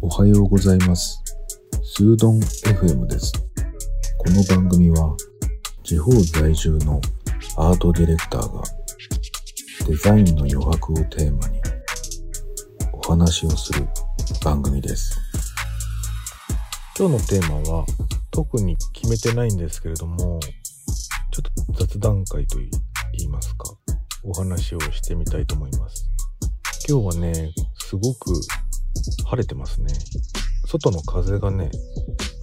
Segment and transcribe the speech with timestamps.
[0.00, 1.22] おはようございます。
[1.82, 3.32] スードン FM です。
[4.18, 5.16] この番組は
[5.82, 7.00] 地方在住の
[7.56, 8.62] アートディレクターが
[9.86, 11.60] デザインの余白をテーマに
[12.92, 13.88] お話をする
[14.44, 15.18] 番組です。
[16.98, 17.86] 今日のテーマは
[18.30, 20.40] 特に決めてないんですけれども
[21.30, 22.68] ちょっと雑談会と言
[23.26, 23.64] いますか
[24.24, 26.08] お話をしてみたいと思います
[26.88, 27.52] 今日はね
[27.88, 28.34] すごく
[29.24, 29.88] 晴れてますね。
[30.66, 31.70] 外の風がね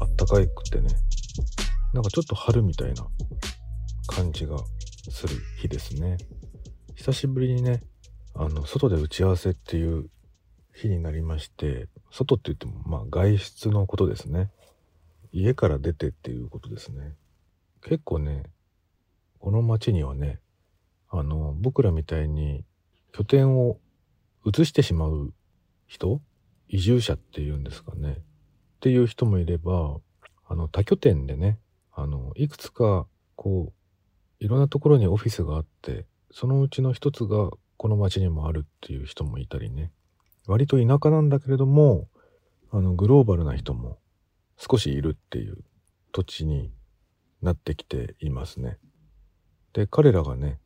[0.00, 0.86] あったかいくてね
[1.92, 3.04] なんかちょっと春みたいな
[4.06, 4.56] 感じが
[5.10, 6.16] する日ですね。
[6.94, 7.80] 久しぶりにね
[8.34, 10.08] あの外で打ち合わせっていう
[10.76, 14.48] 日になりまして外って言ってもまあ外出のことですね。
[15.32, 17.16] 家から出てっていうことですね。
[17.82, 18.44] 結構ね
[19.40, 20.38] この町にはね
[21.10, 22.64] あの僕らみたいに
[23.12, 23.80] 拠点を
[24.44, 25.32] 移してしまう
[25.86, 26.20] 人？
[26.68, 28.12] 移住者っていうんですかね？
[28.12, 28.16] っ
[28.80, 29.98] ていう人もいれば
[30.48, 31.58] あの多拠点でね
[31.92, 33.72] あのいくつかこ
[34.40, 39.92] ういろんなところにオフィスがあってそのうちの一つがこの町にもあるっていう人もいたりね。
[40.46, 42.08] 割と田舎なんだけれども
[42.70, 43.98] あのグローバルな人も
[44.56, 45.58] 少しいるっていう
[46.10, 46.72] 土地に
[47.42, 48.78] なってきていますね。
[49.72, 50.58] で彼らがね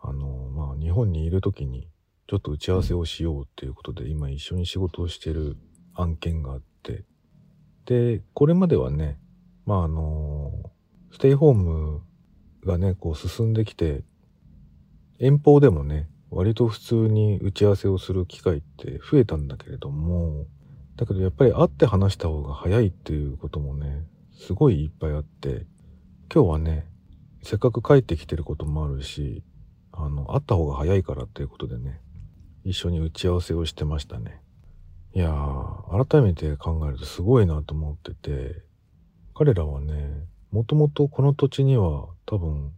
[0.00, 1.88] あのまあ日本にいる時に
[2.30, 5.56] ちょっと打ち合わせをしようっていうことで今一緒に仕事をしてる
[5.96, 7.04] 案件があって。
[7.86, 9.18] でこれまではね
[9.66, 10.52] まああの
[11.10, 12.02] ステイホーム
[12.64, 14.04] がねこう進んできて
[15.18, 20.46] 遠方でもね割と普通に打ち合わせをする機会って増えたんだけれども
[20.94, 24.04] だけどやっぱり会って話した方が早いっていうこともね
[24.38, 25.66] すごいいっぱいあって
[26.32, 26.86] 今日はね
[27.42, 29.42] せっかく帰ってきてることもあるし
[29.90, 32.00] あの会った方が早いからっていうことでね
[32.64, 34.40] 一緒に打ち合わせをしてましたね。
[35.12, 38.62] いやー改めて考えるとすごいなと思ってて
[39.34, 42.72] 彼らはねもともとこの土地には多分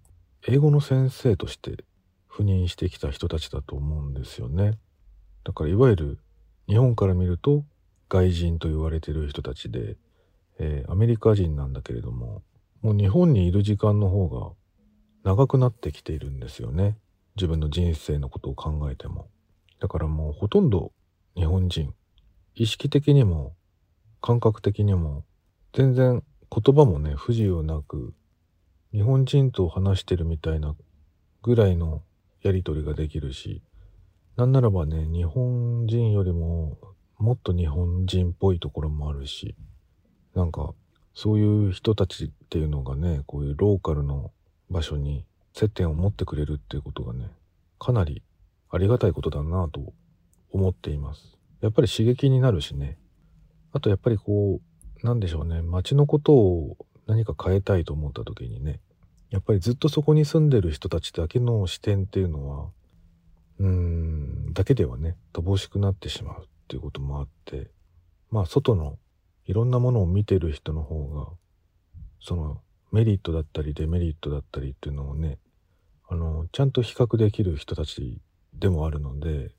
[0.49, 1.85] 英語の先生として
[2.31, 4.79] 赴任してきた人たちだと思うんですよね。
[5.45, 6.19] だからいわゆる
[6.69, 7.65] 日本から見ると
[8.09, 9.97] 外人と言われてる人たちで、
[10.59, 12.43] えーアメリカ人なんだけれども
[12.81, 14.53] もう日本にいる時間の方が
[15.25, 16.97] 長くなってきているんですよね。
[17.37, 19.29] 自分の人生のことを考えても。
[19.83, 20.93] だからもうほとんど
[21.35, 21.93] 日本人
[22.55, 23.57] 意識的にも
[24.21, 25.25] 感覚的にも
[25.73, 28.15] 全然言葉もね不自由なく
[28.93, 30.77] 日本人と話してるみたいな
[31.43, 32.03] ぐらいの
[32.43, 33.61] やり取りができるし
[34.37, 36.79] なんならばね日本人よりも
[37.19, 39.57] もっと日本人っぽいところもあるし
[40.37, 40.75] なんか
[41.13, 44.31] そういう人たちっていうのがねこういうローカルの
[44.71, 47.27] 場所に接点を持ってくれるっていうことがね
[47.81, 48.23] かなり
[48.73, 49.93] ありがたいことだなと
[50.51, 51.39] 思っています。
[51.61, 52.99] やっぱり刺激になるしね。
[53.73, 54.61] あとやっぱりこ
[55.03, 55.63] うなんでしょうね。
[55.63, 58.81] 街のことを何か変えたいと思った時にね。
[59.31, 62.71] やっぱりずっとそこに住んでる人たちだけの視点っていうのは
[63.59, 67.71] うーんだけではね乏しくなってしまうっていうこともあって
[68.31, 68.99] まあ外の
[69.47, 71.29] いろんなものを見てる人の方が
[72.21, 72.61] その
[72.93, 75.39] メリットだったりデメリットだったりっていうのをね
[76.09, 78.21] あのちゃんと比較できる人たち
[78.55, 79.51] でもあるので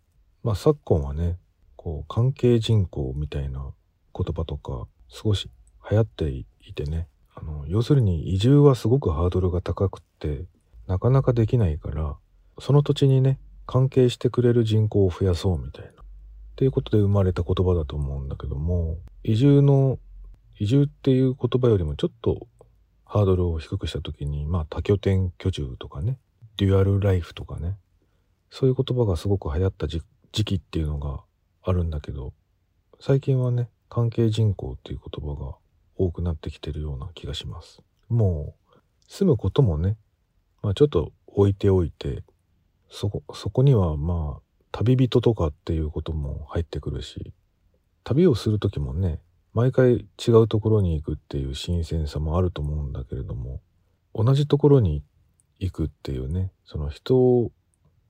[0.43, 1.37] まあ昨今はね
[1.75, 3.73] こう関係人口みたいな
[4.15, 5.49] 言葉とか少し
[5.89, 10.45] 流行っていてねあの要するに移住はすごくハードルが高くって
[10.87, 12.15] なかなかできないから
[12.59, 15.93] その土地にね関係してくれる人口を増やそうみたいなっ
[16.55, 19.97] ていうことで生まれた言葉だと思うんだけども移住の
[20.59, 22.47] 移住っていう言葉よりもちょっと
[23.05, 26.19] ハードルを低くした時にまあ多拠点居住とかね
[26.57, 27.77] デュアルライフとかね
[28.53, 31.21] そういう言葉がすごく流行った時期っていうのが
[31.63, 32.33] あるんだけど
[32.99, 35.55] 最近はね関係人口っていう言葉が
[35.95, 37.81] 多くなってきてるような気がします。
[38.09, 38.77] もう
[39.07, 39.97] 住むこともね
[40.61, 42.21] まあちょっと置いておいて
[42.91, 44.41] そこそこにはまあ
[44.71, 47.33] 旅人とかっていうことも入ってくるし
[48.03, 49.19] 旅をする時もね
[49.55, 53.61] 毎回違うところに行くっていう新鮮さもあると思うんだけれども
[54.13, 55.03] 同じところに
[55.59, 57.51] 行くっていうねその人を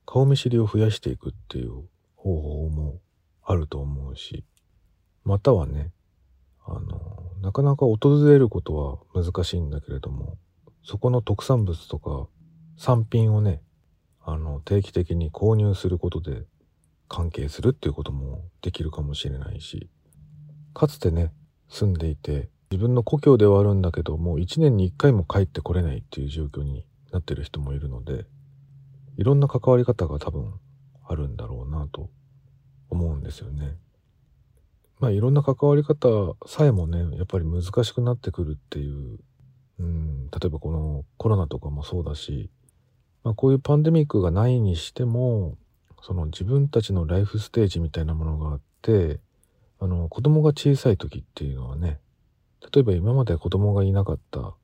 [0.06, 1.84] 顔見知りを増やしていくっていう
[2.16, 3.00] 方法も
[3.42, 4.44] あると思うし
[5.24, 5.92] またはね
[6.66, 10.38] あのなかなか訪れることは難しいんだけれども
[10.82, 12.26] そこの特産物とか
[12.76, 13.62] 産品をね
[14.22, 16.44] あの定期的に購入することで
[17.08, 19.90] 関係するっていうこともできるかもしれないし
[20.72, 21.32] かつてね
[21.68, 28.24] 住んでいて自分の故郷ではあるんだけどもう1年に1回も帰ってこれないっていう状況になってる人もいるので
[29.16, 30.54] いろんな関わり方が多分
[31.06, 32.10] あるんだろうなと
[32.90, 33.76] 思うんですよね。
[35.00, 39.18] まあいろんな関わり方さえもねやっぱり難しくなってくるっていう、
[39.80, 42.50] うん、例えばこのコロナとかもそうだし、
[43.22, 45.58] まあ、こういうパンデミックがないにしても
[46.02, 49.20] その自分たちのライフステージみたいなものがあって
[49.80, 51.98] あの子供が小さい時っていうのはね
[52.72, 54.54] 例えば今まで子供がいなかった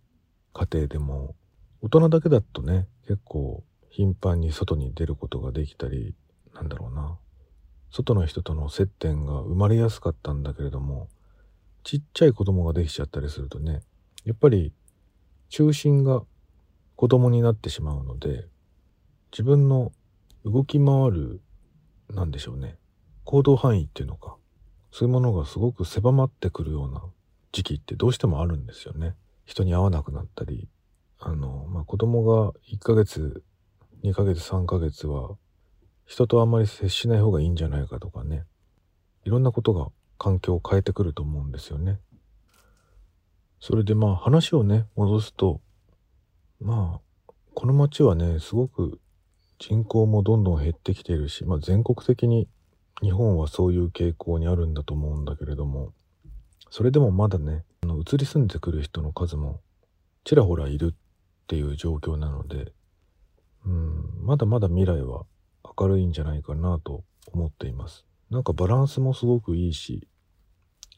[0.54, 1.34] 家庭でも
[1.82, 6.14] 大人だけだとね結構頻繁に外に出ることができたり
[6.54, 7.18] なんだろうな
[7.90, 11.08] 外の人との接点が生まれやすかったんだけれども
[11.82, 13.82] ちっちゃい子供ができちゃったりするとね
[14.24, 14.72] やっぱり
[15.48, 16.22] 中心が
[16.96, 18.46] 子供になってしまうので
[19.32, 19.92] 自分の
[20.44, 21.40] 動き回る
[22.08, 22.76] なんでしょうね
[23.24, 24.36] 行動範囲っていうのか
[24.92, 27.02] そういうものがすごく狭まってくるような
[27.52, 29.14] 時期ってどうしてもあるんですよね。
[29.44, 30.68] 人に会わなくなったり
[31.18, 33.42] あの、まあ、子供が1ヶ月
[34.02, 35.36] 2ヶ月3ヶ月は
[36.06, 38.44] 人とあんまり接しない方がいいんじゃないかとかね
[39.24, 39.88] いろんなことが
[40.18, 41.98] 環境を変えてくると思うんですよね。
[43.58, 45.60] それでまあ話をね戻すと
[46.60, 49.00] まあこの町はねすごく
[49.58, 52.48] 人口もどんどん減ってきているし、まあ、全国的に
[53.02, 55.92] 日本はそういう傾向にあるんだと思うんだけれども
[56.70, 59.60] それでもまだねあの移り住んでくる人の数も
[60.24, 62.72] ちらほらいるっていう状況なので
[63.66, 64.04] うん。
[64.22, 65.24] まだまだ未来は
[65.78, 68.06] 明るいんじゃないかなと思っています。
[68.30, 70.06] なんかバランスもすごくいいし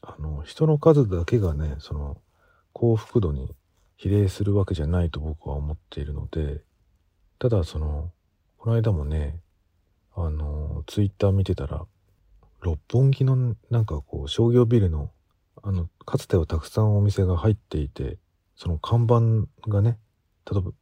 [0.01, 2.17] あの人の数だけがねその
[2.73, 3.55] 幸福度に
[3.97, 6.61] 比例するわけじゃないと僕は思っているので
[7.39, 8.11] ただその
[8.57, 9.39] この間もね
[10.15, 11.85] あのツイッター見てたら
[12.61, 15.09] 六本木のなんかこう商業ビルの
[15.63, 18.17] あのかつてはたくさんお店が入っていて
[18.55, 19.97] その看板がね
[20.51, 20.73] 例えば1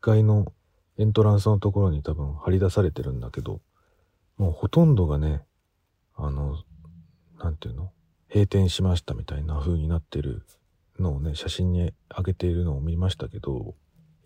[0.00, 0.52] 階の
[0.98, 3.60] エントランスのところに多分張り出されてるんだけど
[4.36, 5.42] もうほとんどがね
[6.16, 6.56] あの
[7.40, 7.92] 何て言うの？
[8.28, 10.44] 閉店しましたみたいな風になってる
[10.98, 13.74] のをね写真に上げているのを見ましたけど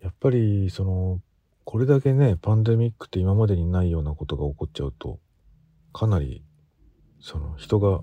[0.01, 1.21] やっぱりその
[1.63, 5.19] これだけねパンデミックって今までにないようなことが起こっちゃうと
[5.93, 6.43] かなり
[7.21, 8.01] その人が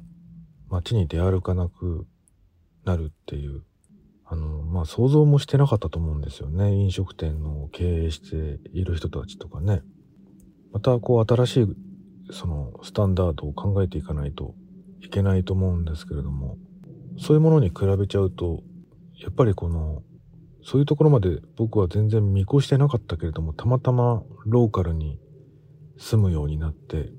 [0.70, 2.06] 街に出歩かなく
[2.84, 3.62] なるっていう
[4.70, 6.72] まあ想像もしてなかったと思うんですよね。
[6.72, 9.82] 飲食店の経営している人たちとかね。
[10.72, 11.67] またこう新しい
[12.32, 14.55] そのスタンダードを考えていかないと
[15.02, 16.56] いけないと思うんですけれども。
[17.20, 18.62] そういうものに比べちゃうと
[19.20, 20.02] やっぱりこの
[20.62, 25.19] そういうところまで僕は全然見越してなかったけれどもたまたまローカルに
[25.99, 27.11] 住むようになって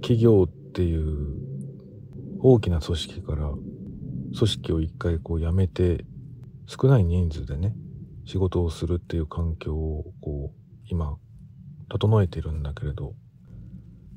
[0.00, 1.36] 企業っていう
[2.40, 6.06] 大きな組織から組織を一回こう辞めて
[6.68, 7.74] 少ない人数でね
[8.24, 11.16] 仕事をするっていう環境をこう今
[11.88, 13.14] 整えてるんだけれど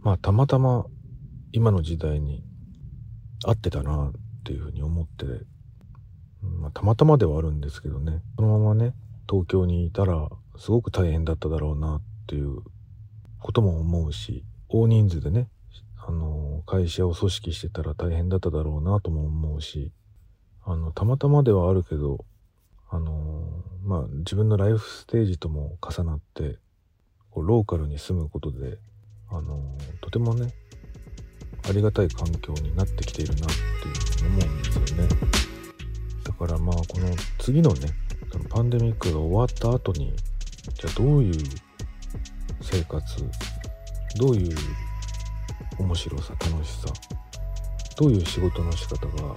[0.01, 0.85] まあたまたま
[1.53, 2.43] 今の時代に
[3.45, 5.25] 合ってたなっていうふうに思って
[6.41, 8.93] まあ、たまたまではあるんですけどねそのままね
[9.29, 10.27] 東京にいたら
[10.57, 12.57] すごく大変だっただろうなっていう
[13.39, 15.47] ことも思うし大人数でね
[16.07, 19.91] あの会社を組織してたら大変だっただろうなとも思うし
[20.63, 22.25] あのたまたまではあるけど
[22.91, 23.47] あの
[23.83, 26.57] まあ自分のライフステージとも重なって
[27.31, 28.77] こうローカルに住むことで
[29.29, 30.53] あのとてもね
[31.67, 33.49] ありがたい環境になってきているなっ
[34.17, 35.09] ていう思うんですよね。
[36.23, 37.07] だからまあこの
[37.39, 37.87] 次のね
[38.31, 40.13] そのパンデミックが終わった後に
[40.73, 41.33] じゃあどういう
[42.61, 43.01] 生活
[44.17, 44.57] どういう
[45.79, 46.87] 面白さ楽しさ
[47.97, 49.35] どういう仕事の仕方が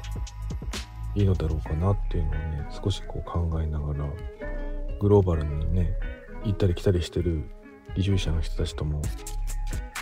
[1.15, 4.05] いいのだろうかなっていうのをね少しこう考えながら
[5.01, 5.93] グローバルにね
[6.45, 7.45] 行ったり来たりしてる
[7.97, 9.01] 移住者の人たちとも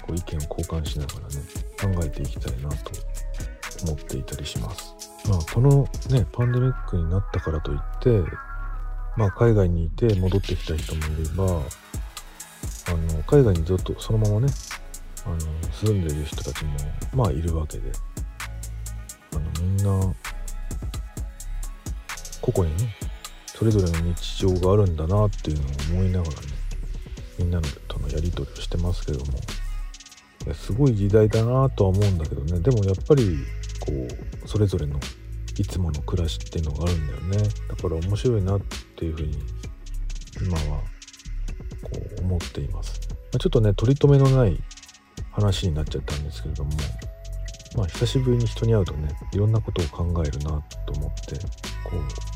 [0.06, 2.92] こう意見を交換しながらね考えていきたいなと
[3.84, 4.94] 思っていたりします。
[5.28, 8.22] まあ、このね、パンデミックになったからといって、
[9.16, 14.48] まあ、海外にいて戻ってきた人もいれば、あの、海外にずっとそのままね、
[15.24, 15.38] あの、
[15.72, 16.72] 住んでる人たちも、
[17.14, 17.92] まあ、いるわけで、
[19.32, 20.14] あの、みんな、
[22.42, 22.94] 個々にね、
[23.46, 26.36] それぞれの日常があるんだなっていうのを思いながらね、
[27.38, 29.38] みんなのとのやり取りをしてますけども、
[30.46, 33.38] いやすごい時代だなとは思うんだけどね、でもやっぱり、
[33.80, 33.92] こ
[34.44, 35.00] うそれぞれの
[35.58, 37.48] いつもの暮らしっていうのがあるんだよね。
[37.68, 38.60] だから面白いなっ
[38.96, 39.38] ていうふうに
[40.40, 40.82] 今は
[41.82, 43.00] こう思っています、
[43.32, 44.58] ま、ちょっとね取り留めのない
[45.30, 46.70] 話になっちゃったんですけれども
[47.76, 51.38] まあ久しぶりに人に会うとねいろんなことを考えるなと思って
[51.84, 52.31] こう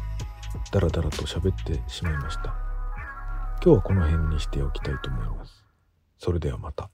[0.72, 2.54] ダラダラと喋ってしまいました。
[3.62, 5.64] 今日はこの辺にしておきたいと思います。
[6.18, 6.90] それではまた。